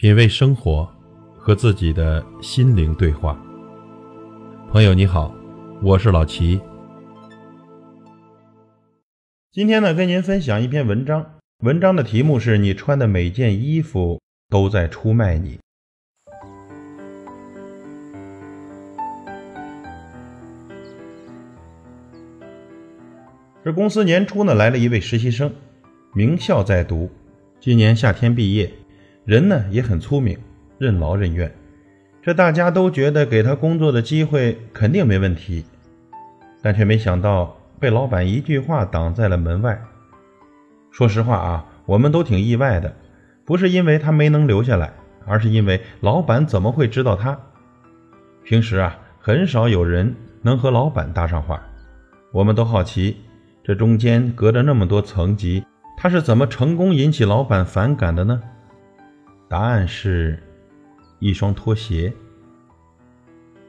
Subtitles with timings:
[0.00, 0.90] 品味生活，
[1.36, 3.38] 和自己的心灵对话。
[4.72, 5.30] 朋友你好，
[5.82, 6.58] 我是老齐。
[9.52, 14.18] 今天呢，跟您分享一篇文章，文章的题目是你穿的每件衣服
[14.48, 15.58] 都在出卖你。
[23.62, 25.52] 这公司年初呢，来了一位实习生，
[26.14, 27.10] 名校在读，
[27.60, 28.72] 今年夏天毕业。
[29.24, 30.36] 人呢也很聪明，
[30.78, 31.52] 任劳任怨，
[32.22, 35.64] 这大家都觉得给他工作的机会肯定没问题，
[36.62, 39.80] 但却没想到被老板一句话挡在了门外。
[40.90, 42.92] 说实话啊，我们都挺意外的，
[43.44, 44.92] 不是因为他没能留下来，
[45.26, 47.38] 而是因为老板怎么会知道他？
[48.42, 51.62] 平时啊，很少有人能和老板搭上话，
[52.32, 53.18] 我们都好奇，
[53.62, 55.62] 这中间隔着那么多层级，
[55.96, 58.40] 他是怎么成功引起老板反感的呢？
[59.50, 60.40] 答案是，
[61.18, 62.12] 一双拖鞋。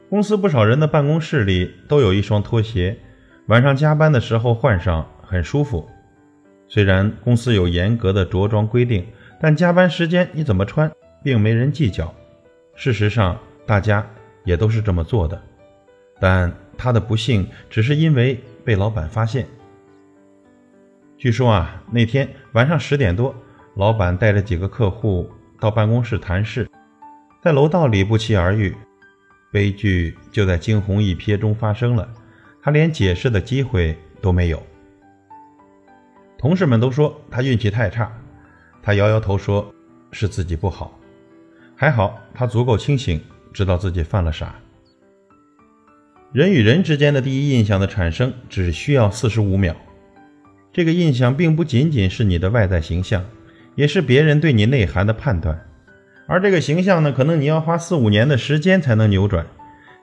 [0.08, 2.96] 公司不少人的办公室里都有一双拖鞋，
[3.46, 5.88] 晚上加班的时候换上很舒服。
[6.68, 9.04] 虽然公司有严格的着装规定，
[9.40, 10.88] 但加班时间你怎么穿，
[11.20, 12.14] 并没人计较。
[12.76, 13.36] 事实上，
[13.66, 14.08] 大家
[14.44, 15.42] 也都是这么做的。
[16.20, 19.48] 但他的不幸只是因为被老板发现。
[21.18, 23.34] 据说啊，那天晚上十点多，
[23.74, 25.28] 老板带着几个客户。
[25.62, 26.68] 到办公室谈事，
[27.40, 28.74] 在楼道里不期而遇，
[29.52, 32.12] 悲剧就在惊鸿一瞥中发生了，
[32.60, 34.60] 他连解释的机会都没有。
[36.36, 38.10] 同事们都说他运气太差，
[38.82, 39.72] 他摇摇头说
[40.10, 40.98] 是自己不好，
[41.76, 44.56] 还好他足够清醒，知道自己犯了傻。
[46.32, 49.76] 人与人之间的第一印象的产生只需要四十五秒，
[50.72, 53.24] 这个印象并不仅仅是你的外在形象。
[53.74, 55.66] 也是别人对你内涵的判断，
[56.26, 59.46] 而这个形象呢，可能你要花四五年的时间才能扭转，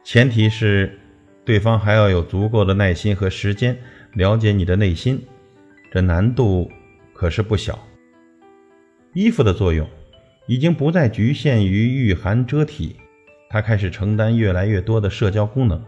[0.04, 0.98] 前提是
[1.46, 3.78] 对方还要有足够的耐心和时间
[4.14, 5.22] 了解你的内心，
[5.92, 6.70] 这难度
[7.14, 7.78] 可是不小。
[9.14, 9.88] 衣服的作用
[10.48, 12.96] 已经不再局限于御寒遮体，
[13.50, 15.84] 它开始承担越来越多的社交功能。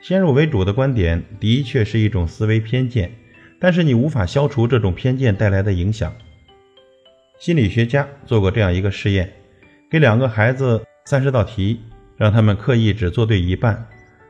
[0.00, 3.12] 先入为主的观点的确是一种思维偏见，
[3.60, 6.12] 但是你无法消除这种偏见带来的影响。
[7.40, 9.32] 心理学家做过这样一个试验，
[9.90, 11.80] 给两个孩子三十道题，
[12.18, 13.88] 让他们刻意只做对一半，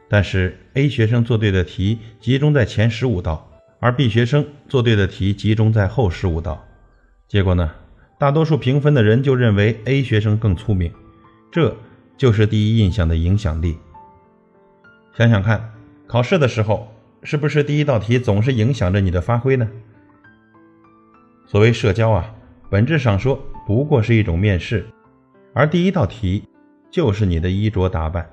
[0.09, 3.51] 但是 A 学生做对的题集中在前十五道，
[3.81, 6.65] 而 B 学生做对的题集中在后十五道。
[7.27, 7.73] 结果呢，
[8.17, 10.93] 大多数评分的人就认为 A 学生更聪明，
[11.51, 11.77] 这
[12.17, 13.77] 就是第一印象的影响力。
[15.19, 15.69] 想想看，
[16.07, 16.95] 考试的时候，
[17.25, 19.69] 是不是第一道题总是影响着你的发挥呢？
[21.49, 22.37] 所谓社交啊。
[22.71, 23.37] 本质上说，
[23.67, 24.87] 不过是一种面试，
[25.53, 26.45] 而第一道题
[26.89, 28.25] 就是你的衣着打扮。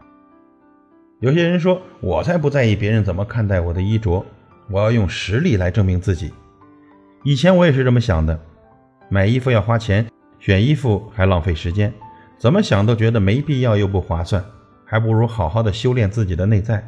[1.22, 4.24] 有些人说，我才不在意别人怎么看待我的衣着，
[4.70, 6.32] 我要用实力来证明自己。
[7.24, 8.40] 以前我也是这么想的，
[9.10, 10.06] 买衣服要花钱，
[10.38, 11.92] 选衣服还浪费时间，
[12.38, 14.46] 怎么想都觉得没必要又不划算，
[14.86, 16.88] 还不如好好的修炼自己的内在。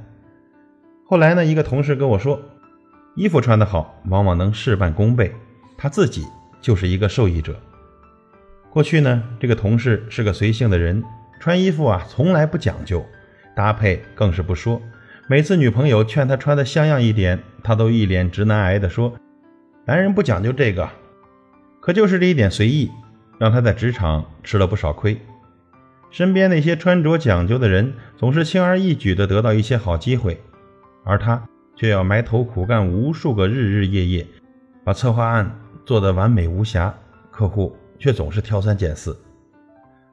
[1.04, 2.40] 后来呢，一个同事跟我说，
[3.16, 5.34] 衣服穿得好，往往能事半功倍，
[5.76, 6.24] 他自己。
[6.62, 7.56] 就是一个受益者。
[8.70, 11.04] 过去呢，这个同事是个随性的人，
[11.40, 13.06] 穿衣服啊从来不讲究，
[13.56, 14.82] 搭配更是不说。
[15.28, 19.16] 每次女朋友劝他穿的像样一点，他都一脸直男癌的说
[19.86, 20.90] ：“男人不讲究这个。”
[21.82, 22.92] 可就是这一点随意，
[23.40, 25.20] 让他在职场吃了不少亏。
[26.12, 30.42] 身边那些穿着讲究的人，总是轻而易举的得到一些好机会，
[31.04, 31.42] 而他
[31.76, 34.28] 却要埋头苦干无数个日日夜夜，
[34.84, 35.60] 把策划案。
[35.90, 36.96] 做的完美无瑕，
[37.32, 39.20] 客户却总是挑三拣四。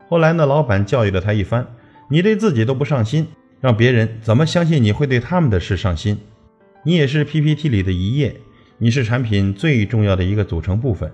[0.08, 1.66] 后来呢，老板教育了他一番
[2.08, 3.28] ：“你对自己都不上心，
[3.60, 6.18] 让别人怎么相信你会对他们的事上心？
[6.82, 8.40] 你也是 PPT 里的一页，
[8.78, 11.12] 你是产品最重要的一个组成部分。”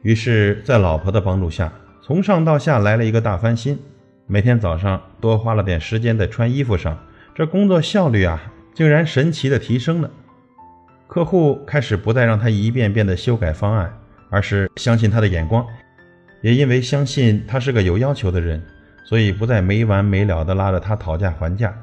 [0.00, 1.70] 于是，在老婆的帮助下，
[2.00, 3.78] 从上到下来了一个大翻新。
[4.26, 6.98] 每天早上多花了点时间在穿衣服上，
[7.34, 10.10] 这工作效率啊，竟然神奇的提升了。
[11.06, 13.92] 客户开始不再让他一遍遍的修改方案，
[14.30, 15.64] 而是相信他的眼光。
[16.40, 18.62] 也因为相信他是个有要求的人，
[19.04, 21.74] 所以不再没完没了的拉着他讨价还价。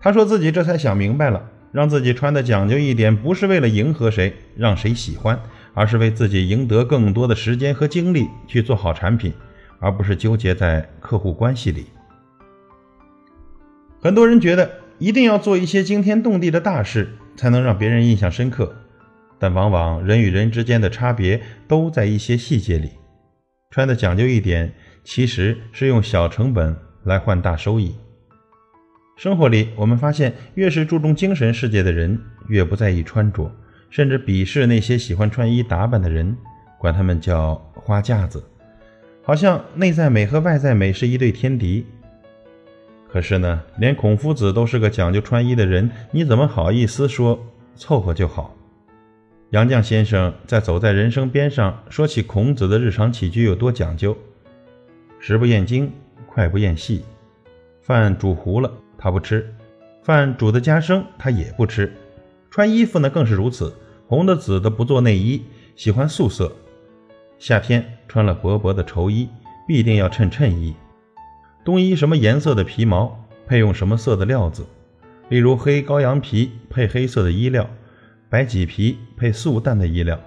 [0.00, 5.38] 他说自己这才想明白了，让自己穿的讲究一点，不是为了迎合谁，让谁喜欢，
[5.74, 9.32] 而是为自己赢得更多的时间和精力去做好产品，
[9.78, 11.86] 而不是纠结在客户关系里。
[14.02, 17.08] 很多人觉得一定要做一些惊天动地的大事。
[17.36, 18.74] 才能让别人印象深刻，
[19.38, 22.90] 但往往人与人之间的差别都在一些细节里。
[23.70, 24.72] 穿的讲究一点，
[25.04, 26.74] 其实是用小成本
[27.04, 27.94] 来换大收益。
[29.16, 32.18] 生活里，我们发现，越是注重精神世界的人，
[32.48, 33.50] 越不在意穿着，
[33.90, 36.36] 甚至鄙视那些喜欢穿衣打扮的人，
[36.78, 38.42] 管他们叫花架子，
[39.22, 41.86] 好像内在美和外在美是一对天敌。
[43.08, 47.38] 可是呢，连孔夫子都是个讲究穿衣的人，你怎么好意思说
[47.74, 48.54] 凑合就好？
[49.50, 54.16] 杨绛先生在《走在人生边上》说起孔子的日常起居有多讲究：
[55.20, 55.90] 食不厌精，
[56.28, 57.04] 脍不厌细，
[57.80, 59.54] 饭煮糊了他不吃，
[60.02, 61.90] 饭煮的加生他也不吃。
[62.50, 63.72] 穿衣服呢更是如此，
[64.08, 65.42] 红的紫的不做内衣，
[65.76, 66.50] 喜欢素色。
[67.38, 69.28] 夏天穿了薄薄的绸衣，
[69.68, 70.74] 必定要衬衬衣。
[71.66, 74.64] 冬衣什么颜色的皮毛，配用什么色的料子，
[75.28, 77.68] 例如黑羔羊皮配黑色的衣料。
[78.28, 80.20] 白麂皮配素淡的衣料，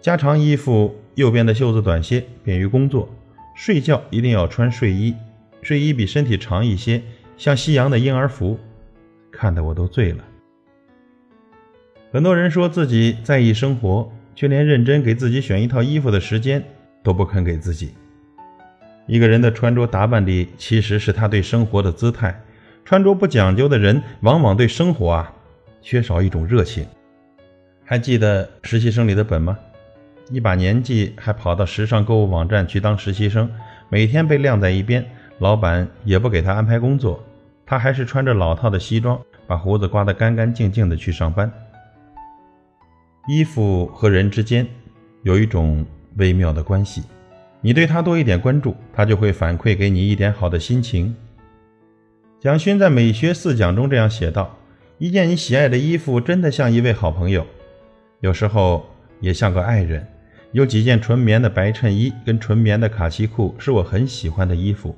[0.00, 3.06] 加长衣服右边的袖子短些，便于工作。
[3.54, 5.14] 睡觉一定要穿睡衣，
[5.60, 7.02] 睡衣比身体长一些，
[7.36, 8.58] 像西洋的婴儿服，
[9.30, 10.24] 看得我都醉了。
[12.10, 16.64] 很多人说自己在意生活，却连认真给自己选一套衣服的时间
[17.02, 17.92] 都不肯给自己。
[19.06, 22.42] 一个人的穿着打扮里，其实是他对生活的姿态。
[22.84, 25.32] 穿着不讲究的人，往往对生活啊。
[25.82, 26.84] 缺少一种热情，
[27.84, 29.56] 还记得实习生里的本吗？
[30.30, 33.48] 一把年纪还跑到时尚购物网站去当实习生，
[33.88, 35.04] 每天被晾在一边，
[35.38, 37.22] 老板也不给他安排工作，
[37.64, 39.16] 他还是穿着老套的西装，
[39.46, 41.48] 把胡子刮得干干净净的去上班。
[43.28, 44.66] 衣服和人之间
[45.22, 45.86] 有一种
[46.16, 47.04] 微妙的关系，
[47.66, 51.12] 你对他多一点关注，他就会反馈给你一点好的心情。
[52.38, 54.56] 蒋勋在《美学四讲》中这样写道。
[54.98, 57.44] 一件你喜爱的衣服，真的像一位好朋友，
[58.20, 60.06] 有时候也像个爱人。
[60.52, 64.96] 有几件纯棉的白衬衣跟纯棉的卡其裤，是我很喜欢的衣服，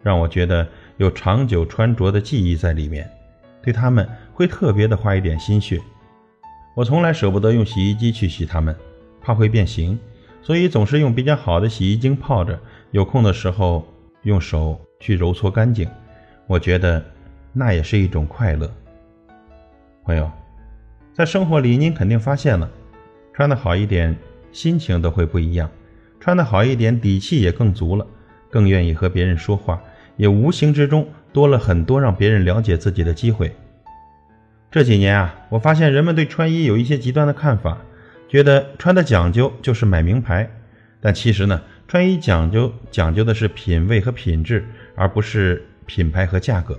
[0.00, 0.64] 让我觉得
[0.98, 3.10] 有长久穿着的记忆在里面，
[3.60, 5.80] 对他们会特别的花一点心血。
[6.76, 8.72] 我从来舍不得用洗衣机去洗它们，
[9.20, 9.98] 怕会变形，
[10.44, 12.60] 所以总是用比较好的洗衣精泡着，
[12.90, 13.82] 有空的时候
[14.24, 15.88] 用手去揉搓干净。
[16.46, 17.02] 我觉得
[17.50, 18.70] 那也是一种快乐。
[20.04, 20.30] 朋友，
[21.14, 22.70] 在生活里，您肯定发现了，
[23.32, 24.14] 穿的好一点，
[24.52, 25.66] 心情都会不一样；
[26.20, 28.06] 穿的好一点，底气也更足了，
[28.50, 29.82] 更愿意和别人说话，
[30.18, 33.56] 也无形之中多了很多让别人了解自己的机会。
[34.70, 37.78] 这几年啊，我发现人们对穿衣有一些极端的看法，
[38.28, 40.50] 觉得穿的讲究就是买名牌，
[41.00, 44.64] 但其实呢，穿衣讲究讲究的是品味和品质，
[44.96, 46.78] 而不是品牌和价格。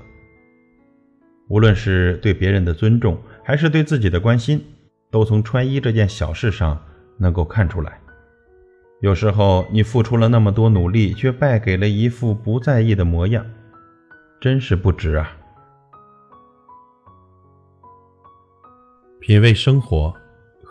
[1.48, 4.66] 无论是对别人的尊重，还是对自己的关心，
[5.12, 6.84] 都从穿衣这件小事上
[7.18, 8.00] 能够看出来。
[9.02, 13.46] 有时候你付出了那么多努力，却败给了一副不在意的模样，
[14.42, 15.38] 真是不值啊！
[19.20, 20.14] 品味生活，